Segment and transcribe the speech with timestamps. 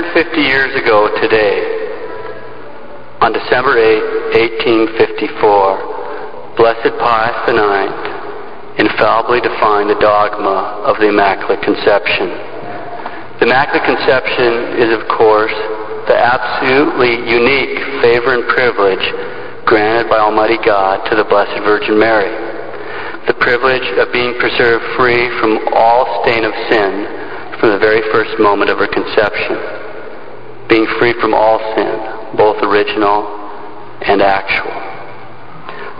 [0.00, 1.60] 150 years ago today,
[3.20, 12.32] on December 8, 1854, Blessed Pius IX infallibly defined the dogma of the Immaculate Conception.
[13.44, 15.52] The Immaculate Conception is, of course,
[16.08, 19.04] the absolutely unique favor and privilege
[19.68, 22.32] granted by Almighty God to the Blessed Virgin Mary.
[23.28, 27.04] The privilege of being preserved free from all stain of sin
[27.60, 29.79] from the very first moment of her conception,
[30.70, 33.26] being free from all sin, both original
[34.06, 34.72] and actual.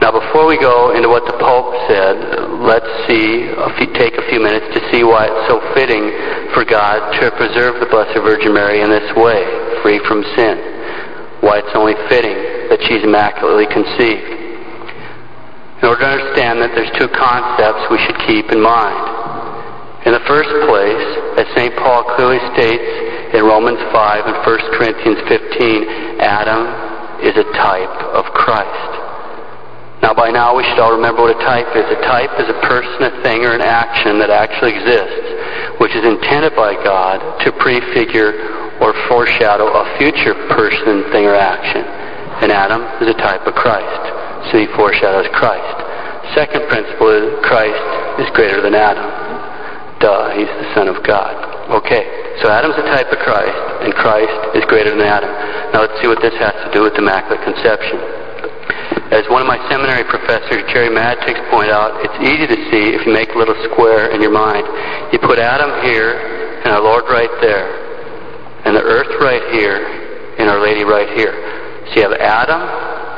[0.01, 2.17] Now, before we go into what the Pope said,
[2.65, 3.53] let's see,
[4.01, 6.09] take a few minutes to see why it's so fitting
[6.57, 9.45] for God to preserve the Blessed Virgin Mary in this way,
[9.85, 10.57] free from sin.
[11.45, 12.33] Why it's only fitting
[12.73, 14.25] that she's immaculately conceived.
[14.25, 19.05] In order to understand that, there's two concepts we should keep in mind.
[20.09, 21.05] In the first place,
[21.37, 21.77] as St.
[21.77, 26.67] Paul clearly states in Romans 5 and 1 Corinthians 15, Adam
[27.23, 28.91] is a type of Christ.
[30.03, 31.85] Now, by now, we should all remember what a type is.
[31.85, 36.03] A type is a person, a thing, or an action that actually exists, which is
[36.03, 41.85] intended by God to prefigure or foreshadow a future person, thing, or action.
[42.41, 45.77] And Adam is a type of Christ, so he foreshadows Christ.
[46.33, 49.05] Second principle is Christ is greater than Adam.
[50.01, 51.50] Duh, he's the Son of God.
[51.71, 52.03] Okay,
[52.43, 53.55] so Adam's a type of Christ,
[53.87, 55.31] and Christ is greater than Adam.
[55.71, 57.95] Now let's see what this has to do with the Immaculate Conception.
[59.15, 63.07] As one of my seminary professors, Jerry Matatics, pointed out, it's easy to see if
[63.07, 64.67] you make a little square in your mind.
[65.15, 66.19] You put Adam here,
[66.67, 67.71] and our Lord right there,
[68.67, 69.79] and the earth right here,
[70.43, 71.35] and Our Lady right here.
[71.93, 72.61] So you have Adam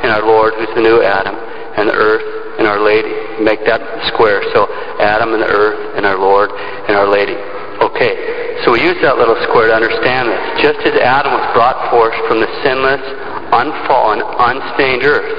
[0.03, 1.35] and our Lord, who's the new Adam,
[1.79, 3.43] and the earth and Our Lady.
[3.43, 3.81] Make that
[4.13, 4.43] square.
[4.53, 4.69] So
[5.01, 7.37] Adam and the earth and our Lord and Our Lady.
[7.83, 10.69] Okay, so we use that little square to understand this.
[10.69, 13.01] Just as Adam was brought forth from the sinless,
[13.49, 15.33] unfallen, unstained earth,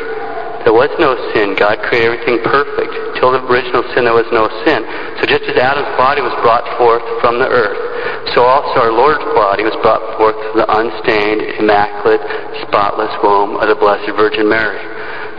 [0.66, 1.54] there was no sin.
[1.60, 3.20] God created everything perfect.
[3.20, 4.82] Till the original sin, there was no sin.
[5.20, 7.78] So just as Adam's body was brought forth from the earth,
[8.34, 12.24] so also our Lord's body was brought forth from the unstained, immaculate,
[12.66, 14.82] spotless womb of the Blessed Virgin Mary.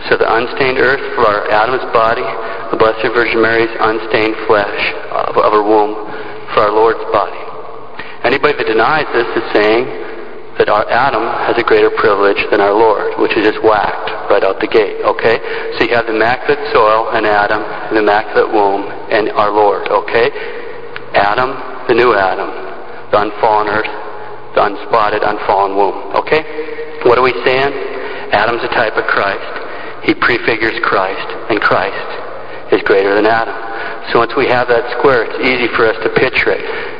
[0.07, 2.25] So the unstained earth for our Adam's body,
[2.69, 5.97] the Blessed Virgin Mary's unstained flesh of, of her womb
[6.53, 7.44] for our Lord's body.
[8.45, 9.89] Anybody that denies this is saying
[10.61, 14.45] that our Adam has a greater privilege than our Lord, which is just whacked right
[14.45, 15.41] out the gate, okay?
[15.73, 19.89] So you have the immaculate soil and Adam, and the immaculate womb, and our Lord,
[19.89, 20.29] okay?
[21.17, 21.57] Adam,
[21.89, 22.53] the new Adam,
[23.09, 23.89] the unfallen earth,
[24.53, 27.01] the unspotted, unfallen womb, okay?
[27.01, 27.73] What are we saying?
[28.29, 30.05] Adam's a type of Christ.
[30.05, 33.57] He prefigures Christ, and Christ is greater than Adam.
[34.13, 36.94] So once we have that square, it's easy for us to picture it.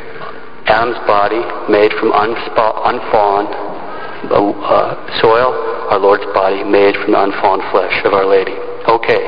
[0.65, 3.47] Adam's body made from unfallen
[4.33, 5.53] uh, soil,
[5.93, 8.57] our Lord's body made from the unfallen flesh of Our Lady.
[8.89, 9.21] Okay,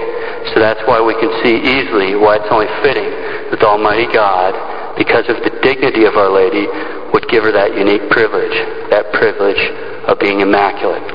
[0.53, 3.09] so that's why we can see easily why it's only fitting
[3.53, 4.53] that Almighty God,
[4.97, 6.66] because of the dignity of Our Lady,
[7.14, 8.53] would give her that unique privilege,
[8.90, 9.62] that privilege
[10.09, 11.06] of being immaculate.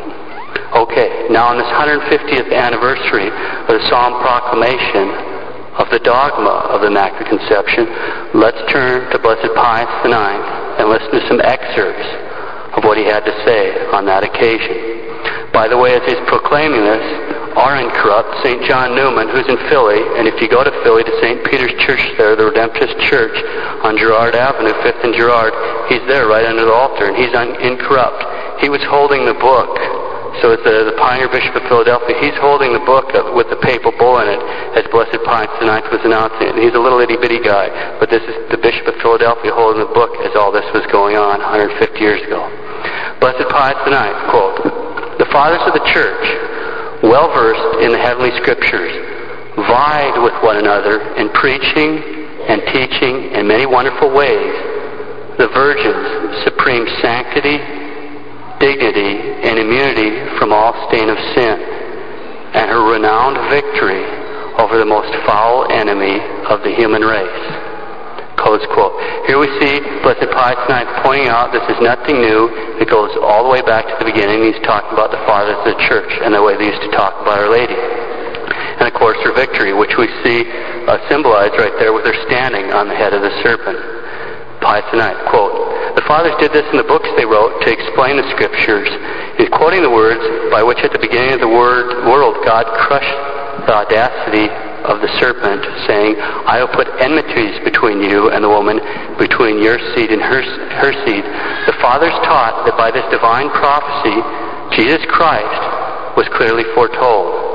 [0.72, 5.31] Okay, now on this 150th anniversary of the solemn proclamation
[5.78, 7.88] of the dogma of the Immaculate Conception,
[8.34, 10.40] let's turn to Blessed Pius IX
[10.80, 12.04] and listen to some excerpts
[12.76, 15.52] of what he had to say on that occasion.
[15.52, 17.04] By the way, as he's proclaiming this,
[17.60, 18.64] our incorrupt St.
[18.64, 21.44] John Neumann, who's in Philly, and if you go to Philly to St.
[21.44, 23.36] Peter's Church there, the Redemptorist Church
[23.84, 25.52] on Girard Avenue, 5th and Girard,
[25.92, 28.24] he's there right under the altar, and he's incorrupt.
[28.64, 29.76] He was holding the book
[30.40, 32.16] so it's the, the pioneer bishop of Philadelphia.
[32.22, 34.40] He's holding the book of, with the papal bull in it
[34.78, 36.56] as Blessed Pius IX was announcing it.
[36.56, 37.68] And he's a little itty bitty guy,
[38.00, 41.20] but this is the bishop of Philadelphia holding the book as all this was going
[41.20, 42.48] on 150 years ago.
[43.20, 44.56] Blessed Pius IX, quote,
[45.20, 46.24] The fathers of the church,
[47.04, 48.92] well versed in the heavenly scriptures,
[49.68, 52.00] vied with one another in preaching
[52.48, 54.72] and teaching in many wonderful ways
[55.38, 57.81] the Virgin's supreme sanctity
[58.62, 61.58] dignity and immunity from all stain of sin,
[62.54, 64.06] and her renowned victory
[64.62, 67.44] over the most foul enemy of the human race.
[68.38, 68.94] Close quote.
[69.26, 72.50] Here we see Blessed Pius IX pointing out this is nothing new.
[72.78, 74.42] It goes all the way back to the beginning.
[74.42, 77.14] He's talking about the fathers of the church and the way they used to talk
[77.22, 77.78] about Our Lady.
[78.82, 80.42] And of course her victory, which we see
[80.90, 84.01] uh, symbolized right there with her standing on the head of the serpent.
[84.62, 88.88] Quote, the fathers did this in the books they wrote to explain the scriptures.
[89.36, 93.18] He's quoting the words by which at the beginning of the word, world God crushed
[93.66, 94.48] the audacity
[94.88, 98.80] of the serpent, saying, I will put enmities between you and the woman,
[99.18, 101.24] between your seed and her, her seed.
[101.66, 104.18] The fathers taught that by this divine prophecy,
[104.74, 107.52] Jesus Christ was clearly foretold.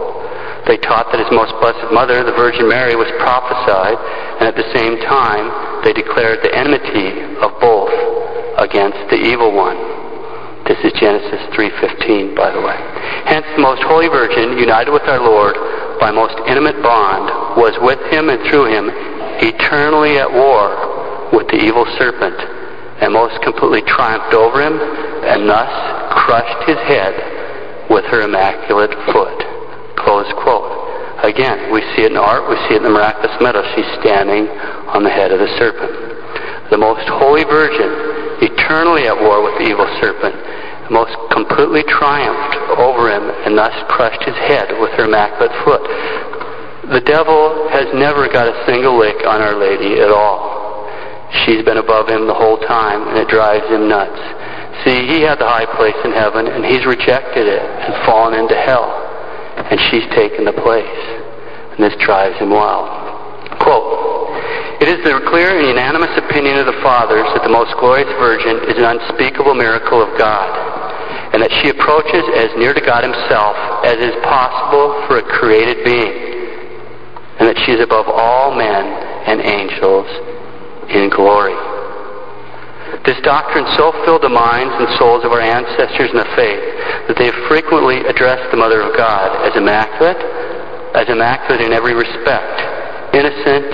[0.68, 3.98] They taught that his most blessed mother, the Virgin Mary, was prophesied,
[4.39, 5.48] and at the same time,
[5.88, 7.95] they declared the enmity of both
[8.60, 9.78] against the evil one.
[10.68, 12.75] This is Genesis 3:15, by the way.
[13.24, 15.56] Hence, the most holy Virgin, united with our Lord
[16.01, 18.92] by most intimate bond, was with him and through him
[19.39, 22.36] eternally at war with the evil serpent,
[23.00, 24.78] and most completely triumphed over him,
[25.24, 25.72] and thus
[26.12, 27.16] crushed his head
[27.89, 29.45] with her immaculate foot.
[29.95, 30.76] Close quote.
[31.23, 33.65] Again, we see it in art, we see it in the miraculous medal.
[33.73, 34.47] She's standing
[34.93, 36.69] on the head of the serpent.
[36.69, 37.89] The most holy Virgin,
[38.43, 40.35] eternally at war with the evil serpent,
[40.91, 45.83] most completely triumphed over him and thus crushed his head with her immaculate foot.
[46.93, 50.87] The devil has never got a single lick on Our Lady at all.
[51.43, 54.21] She's been above him the whole time, and it drives him nuts.
[54.85, 58.55] See, he had the high place in heaven, and he's rejected it and fallen into
[58.55, 59.06] hell.
[59.69, 60.99] And she's taken the place.
[61.75, 62.87] And this drives him wild.
[63.59, 64.31] Quote,
[64.81, 68.63] It is the clear and unanimous opinion of the Fathers that the most glorious Virgin
[68.69, 70.49] is an unspeakable miracle of God,
[71.33, 73.55] and that she approaches as near to God Himself
[73.85, 76.27] as is possible for a created being
[77.39, 78.85] and that she is above all men
[79.29, 80.09] and angels
[80.89, 81.76] in glory.
[83.06, 86.63] This doctrine so filled the minds and souls of our ancestors in the faith
[87.07, 90.19] that they have frequently addressed the Mother of God as immaculate,
[90.95, 92.57] as immaculate in every respect,
[93.16, 93.72] innocent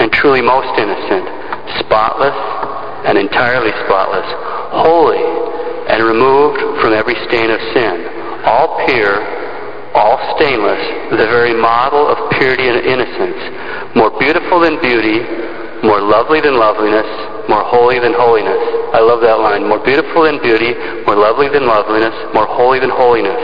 [0.00, 1.28] and truly most innocent,
[1.84, 2.36] spotless
[3.04, 4.28] and entirely spotless,
[4.72, 5.20] holy
[5.88, 8.08] and removed from every stain of sin,
[8.44, 9.42] all pure
[9.94, 10.80] all stainless,
[11.12, 15.20] the very model of purity and innocence, more beautiful than beauty,
[15.84, 18.60] more lovely than loveliness, more holy than holiness.
[18.94, 19.66] I love that line.
[19.66, 20.74] More beautiful than beauty,
[21.06, 23.40] more lovely than loveliness, more holy than holiness.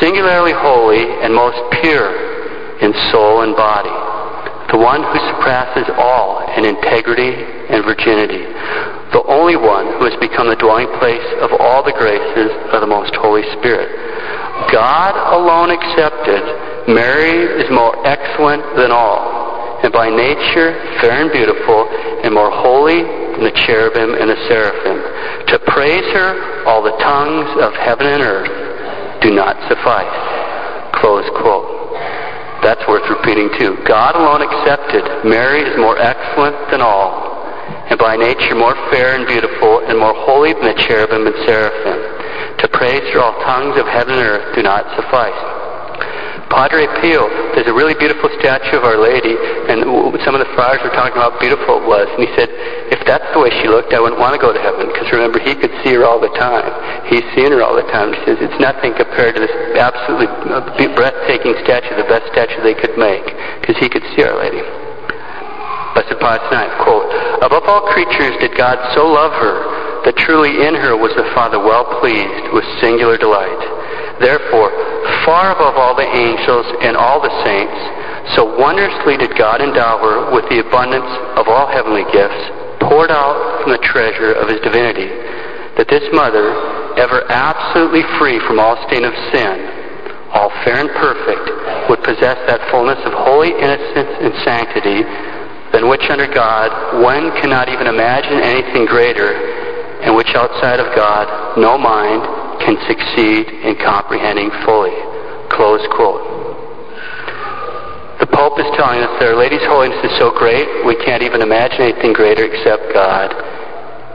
[0.00, 2.10] Singularly holy and most pure
[2.82, 3.92] in soul and body.
[4.72, 7.30] The one who surpasses all in integrity
[7.70, 8.42] and virginity.
[9.14, 12.90] The only one who has become the dwelling place of all the graces of the
[12.90, 13.88] most Holy Spirit.
[14.74, 16.42] God alone accepted,
[16.90, 21.88] Mary is more excellent than all, and by nature fair and beautiful,
[22.24, 24.98] and more holy than the cherubim and the seraphim.
[25.48, 30.16] To praise her, all the tongues of heaven and earth do not suffice.
[31.00, 31.76] Close quote.
[32.62, 33.76] That's worth repeating too.
[33.86, 37.36] God alone accepted, Mary is more excellent than all,
[37.90, 42.58] and by nature more fair and beautiful, and more holy than the cherubim and seraphim.
[42.58, 45.55] To praise her all tongues of heaven and earth do not suffice.
[46.56, 49.36] Padre Pio, there's a really beautiful statue of Our Lady,
[49.68, 49.84] and
[50.24, 52.08] some of the friars were talking about how beautiful it was.
[52.16, 52.48] And he said,
[52.88, 55.36] if that's the way she looked, I wouldn't want to go to heaven, because remember,
[55.36, 56.64] he could see her all the time.
[57.12, 58.16] He's seen her all the time.
[58.16, 62.72] He says, it's nothing compared to this absolutely uh, breathtaking statue, the best statue they
[62.72, 63.28] could make,
[63.60, 64.64] because he could see Our Lady.
[65.92, 67.04] Blessed Pius IX, quote,
[67.44, 71.60] Above all creatures did God so love her that truly in her was the Father
[71.60, 73.60] well pleased with singular delight.
[74.20, 74.72] Therefore,
[75.26, 77.74] far above all the angels and all the saints,
[78.38, 82.46] so wondrously did God endow her with the abundance of all heavenly gifts
[82.86, 85.10] poured out from the treasure of his divinity,
[85.74, 86.54] that this mother,
[86.94, 89.56] ever absolutely free from all stain of sin,
[90.30, 95.02] all fair and perfect, would possess that fullness of holy innocence and sanctity
[95.74, 99.34] than which under God one cannot even imagine anything greater
[100.06, 102.22] and which outside of God no mind
[102.62, 104.94] can succeed in comprehending fully.
[105.50, 106.24] Close quote.
[108.20, 111.42] The Pope is telling us that Our Lady's holiness is so great we can't even
[111.42, 113.28] imagine anything greater except God.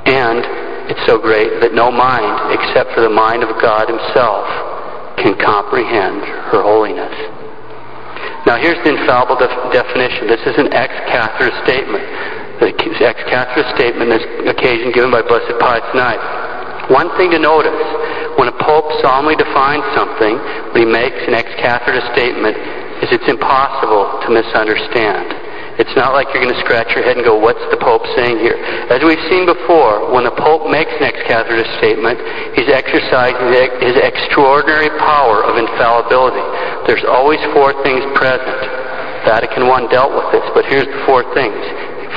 [0.10, 0.42] And
[0.90, 4.46] it's so great that no mind except for the mind of God Himself
[5.22, 7.14] can comprehend her holiness.
[8.50, 10.26] Now here's the infallible def- definition.
[10.26, 12.04] This is an ex cathedra statement
[12.62, 12.70] the
[13.02, 16.22] ex cathedra statement this occasion given by Blessed Pius IX.
[16.94, 17.74] One thing to notice,
[18.42, 20.34] when a pope solemnly defines something,
[20.74, 22.58] when he makes an ex cathedra statement,
[23.06, 25.30] is it's impossible to misunderstand.
[25.78, 28.42] It's not like you're going to scratch your head and go, what's the Pope saying
[28.42, 28.58] here?
[28.90, 32.18] As we've seen before, when the Pope makes an ex cathedra statement,
[32.58, 33.46] he's exercising
[33.78, 36.42] his extraordinary power of infallibility.
[36.90, 38.58] There's always four things present.
[39.22, 41.62] Vatican I dealt with this, but here's the four things.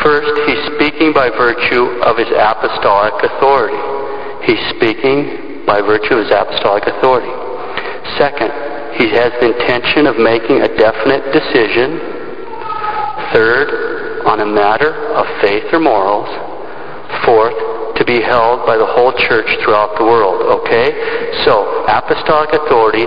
[0.01, 3.77] First, he's speaking by virtue of his apostolic authority.
[4.49, 7.33] He's speaking by virtue of his apostolic authority.
[8.19, 8.53] Second,
[9.01, 12.15] he has the intention of making a definite decision
[13.35, 16.31] Third, on a matter of faith or morals.
[17.27, 17.59] Fourth,
[17.99, 20.63] to be held by the whole church throughout the world.
[20.63, 20.95] Okay?
[21.43, 23.07] So, apostolic authority,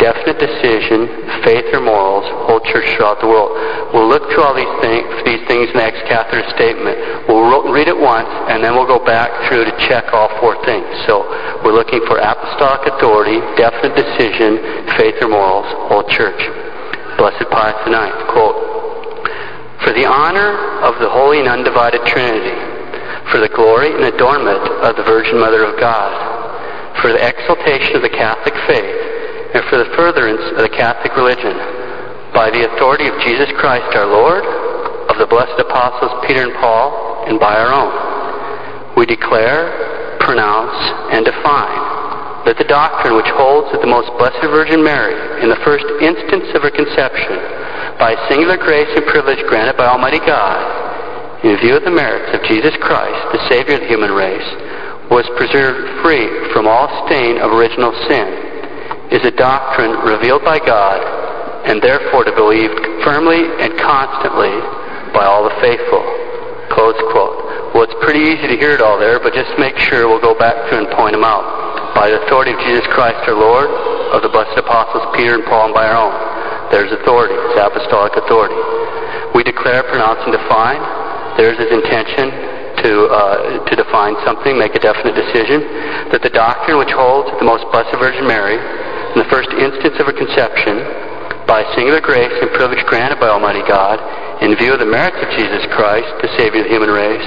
[0.00, 3.52] definite decision, faith or morals, whole church throughout the world.
[3.92, 7.28] We'll look through all these things, these things in the ex cathedra statement.
[7.28, 10.88] We'll read it once, and then we'll go back through to check all four things.
[11.04, 11.24] So
[11.66, 16.38] we're looking for apostolic authority, definite decision, faith or morals, whole church.
[17.18, 18.54] Blessed Pius IX, quote,
[19.82, 20.54] For the honor
[20.86, 22.54] of the holy and undivided Trinity,
[23.34, 26.14] for the glory and adornment of the Virgin Mother of God,
[27.02, 31.58] for the exaltation of the Catholic faith, and for the furtherance of the Catholic religion,
[32.30, 34.46] by the authority of Jesus Christ our Lord,
[35.10, 38.94] of the blessed apostles Peter and Paul, and by our own.
[38.94, 39.85] We declare,
[40.26, 40.74] pronounce,
[41.14, 41.96] and define
[42.44, 46.46] that the doctrine which holds that the most blessed Virgin Mary, in the first instance
[46.54, 47.38] of her conception,
[47.98, 50.62] by singular grace and privilege granted by Almighty God,
[51.42, 54.46] in view of the merits of Jesus Christ, the Savior of the human race,
[55.10, 58.26] was preserved free from all stain of original sin,
[59.10, 60.98] is a doctrine revealed by God
[61.66, 64.54] and therefore to be believed firmly and constantly
[65.10, 66.02] by all the faithful.
[66.70, 67.45] Close quote.
[67.76, 70.32] Well, it's pretty easy to hear it all there, but just make sure we'll go
[70.32, 71.44] back to and point them out.
[71.92, 73.68] By the authority of Jesus Christ our Lord,
[74.16, 76.16] of the blessed apostles Peter and Paul, and by our own.
[76.72, 77.36] There's authority.
[77.36, 78.56] It's apostolic authority.
[79.36, 80.80] We declare, pronounce, and define
[81.36, 82.32] there's his intention
[82.80, 85.60] to, uh, to define something, make a definite decision,
[86.16, 90.08] that the doctrine which holds the most blessed Virgin Mary, in the first instance of
[90.08, 90.80] her conception,
[91.44, 94.00] by singular grace and privilege granted by Almighty God,
[94.42, 97.24] in view of the merits of Jesus Christ, the Savior of the human race,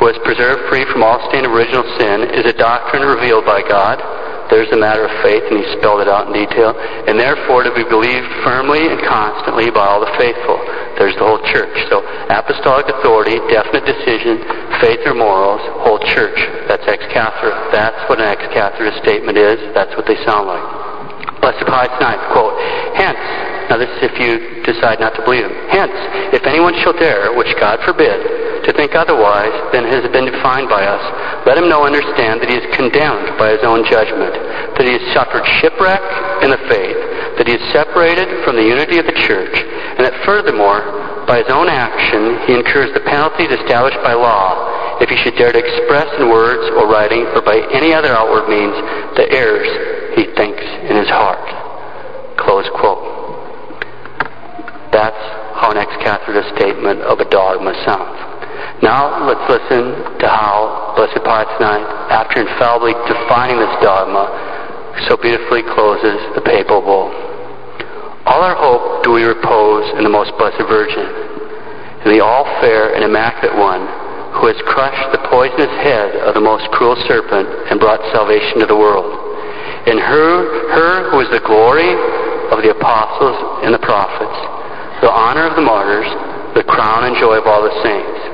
[0.00, 3.60] who has preserved free from all stain of original sin, is a doctrine revealed by
[3.60, 4.00] God.
[4.48, 6.74] There's the matter of faith, and he spelled it out in detail,
[7.06, 10.58] and therefore to be believed firmly and constantly by all the faithful.
[10.98, 11.70] There's the whole church.
[11.92, 12.02] So
[12.32, 14.42] apostolic authority, definite decision,
[14.82, 16.34] faith or morals, whole church.
[16.66, 17.70] That's ex cathedra.
[17.70, 19.60] That's what an ex cathedra statement is.
[19.76, 20.64] That's what they sound like.
[21.44, 22.56] Blessed Pius IX, quote,
[22.96, 23.22] Hence,
[23.70, 25.54] now this is if you decide not to believe him.
[25.70, 25.94] Hence,
[26.34, 30.86] if anyone shall dare, which God forbid, to think otherwise than has been defined by
[30.86, 31.02] us,
[31.42, 34.30] let him know understand that he is condemned by his own judgment,
[34.78, 36.00] that he has suffered shipwreck
[36.46, 36.98] in the faith,
[37.34, 39.58] that he is separated from the unity of the church,
[39.98, 45.10] and that furthermore, by his own action, he incurs the penalties established by law if
[45.10, 48.76] he should dare to express in words or writing or by any other outward means
[49.16, 51.42] the errors he thinks in his heart.
[52.38, 53.02] Close quote.
[54.92, 55.24] That's
[55.58, 58.39] how an ex cathedra statement of a dogma sounds.
[58.82, 64.24] Now let's listen to how Blessed IX, after infallibly defining this dogma,
[65.08, 67.12] so beautifully closes the papal bull.
[68.24, 71.04] All our hope do we repose in the most blessed Virgin,
[72.04, 73.84] in the all fair and immaculate one,
[74.40, 78.66] who has crushed the poisonous head of the most cruel serpent and brought salvation to
[78.66, 79.12] the world.
[79.88, 81.92] In her, her who is the glory
[82.48, 84.38] of the apostles and the prophets,
[85.04, 86.08] the honor of the martyrs,
[86.54, 88.29] the crown and joy of all the saints.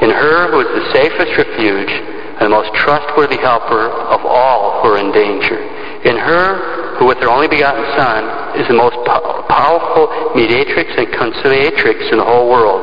[0.00, 1.92] In her who is the safest refuge
[2.40, 5.60] and the most trustworthy helper of all who are in danger.
[6.08, 11.06] In her who with her only begotten Son is the most po- powerful mediatrix and
[11.14, 12.82] conciliatrix in the whole world.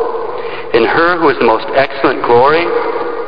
[0.75, 2.63] In her who is the most excellent glory,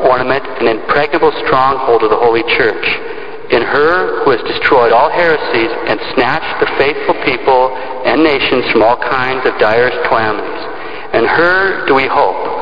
[0.07, 2.85] ornament, and impregnable stronghold of the Holy Church.
[3.51, 8.83] In her who has destroyed all heresies and snatched the faithful people and nations from
[8.83, 10.63] all kinds of direst calamities.
[11.13, 12.60] In her do we hope,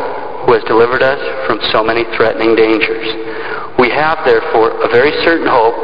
[0.50, 3.06] who has delivered us from so many threatening dangers.
[3.78, 5.78] We have, therefore, a very certain hope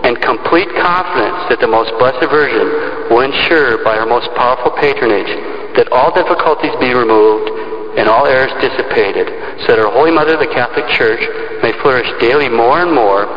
[0.00, 5.28] and complete confidence that the most blessed Virgin will ensure by her most powerful patronage
[5.76, 7.52] that all difficulties be removed
[8.00, 9.28] and all errors dissipated,
[9.68, 11.20] so that our Holy Mother, the Catholic Church,
[11.60, 13.28] may flourish daily more and more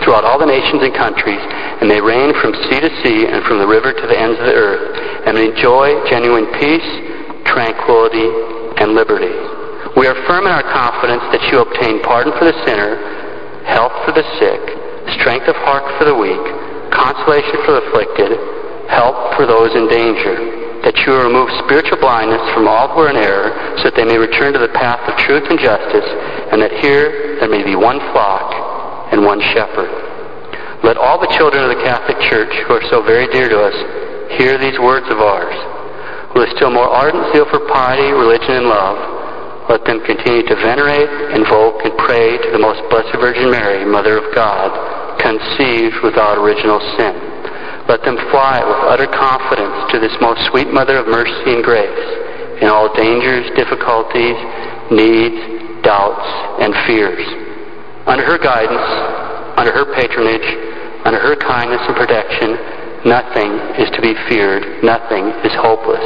[0.00, 1.44] throughout all the nations and countries,
[1.84, 4.48] and may reign from sea to sea and from the river to the ends of
[4.48, 4.88] the earth,
[5.28, 6.88] and enjoy genuine peace,
[7.44, 8.24] tranquility,
[8.80, 9.43] and liberty.
[9.96, 12.98] We are firm in our confidence that you obtain pardon for the sinner,
[13.62, 14.58] health for the sick,
[15.22, 16.42] strength of heart for the weak,
[16.90, 18.34] consolation for the afflicted,
[18.90, 23.16] help for those in danger, that you remove spiritual blindness from all who are in
[23.16, 26.10] error, so that they may return to the path of truth and justice,
[26.50, 28.50] and that here there may be one flock
[29.14, 29.88] and one shepherd.
[30.82, 33.76] Let all the children of the Catholic Church, who are so very dear to us,
[34.36, 35.54] hear these words of ours.
[36.34, 39.13] With still more ardent zeal for piety, religion, and love,
[39.68, 44.18] let them continue to venerate, invoke, and pray to the most blessed Virgin Mary, Mother
[44.20, 44.68] of God,
[45.20, 47.16] conceived without original sin.
[47.88, 52.60] Let them fly with utter confidence to this most sweet Mother of mercy and grace,
[52.60, 54.36] in all dangers, difficulties,
[54.92, 56.28] needs, doubts,
[56.60, 57.24] and fears.
[58.04, 58.88] Under her guidance,
[59.56, 60.44] under her patronage,
[61.04, 62.56] under her kindness and protection,
[63.04, 66.04] nothing is to be feared, nothing is hopeless.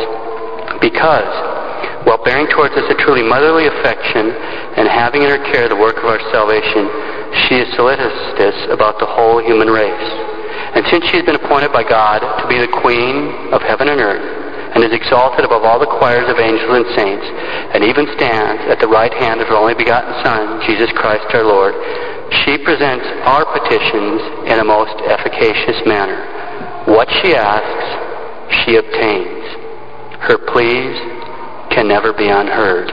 [0.80, 1.30] Because,
[2.08, 4.32] while bearing towards us a truly motherly affection
[4.80, 6.88] and having in her care the work of our salvation,
[7.44, 10.08] she is solicitous about the whole human race.
[10.72, 14.00] And since she has been appointed by God to be the queen of heaven and
[14.00, 14.24] earth,
[14.72, 17.28] and is exalted above all the choirs of angels and saints,
[17.76, 21.44] and even stands at the right hand of her only begotten Son, Jesus Christ our
[21.44, 21.76] Lord,
[22.44, 26.24] she presents our petitions in a most efficacious manner.
[26.88, 29.44] What she asks, she obtains.
[30.24, 31.17] Her pleas
[31.78, 32.90] can never be unheard.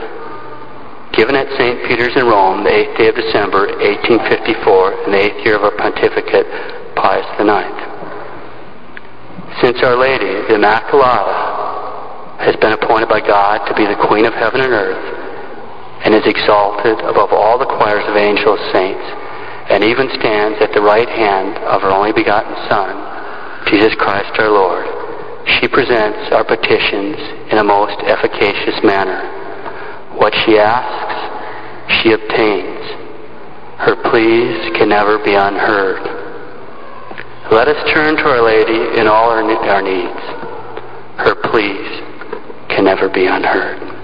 [1.18, 1.90] Given at St.
[1.90, 5.74] Peter's in Rome, the 8th day of December, 1854, in the 8th year of our
[5.74, 6.46] pontificate,
[6.94, 7.66] Pius IX.
[9.58, 14.38] Since Our Lady, the Immaculata, has been appointed by God to be the Queen of
[14.38, 15.02] heaven and earth,
[16.06, 19.02] and is exalted above all the choirs of angels, saints,
[19.66, 22.94] and even stands at the right hand of her only begotten Son,
[23.66, 24.86] Jesus Christ our Lord,
[25.46, 27.16] she presents our petitions
[27.52, 29.22] in a most efficacious manner.
[30.18, 32.82] What she asks, she obtains.
[33.78, 36.02] Her pleas can never be unheard.
[37.52, 40.24] Let us turn to Our Lady in all our, our needs.
[41.18, 41.86] Her pleas
[42.68, 43.95] can never be unheard.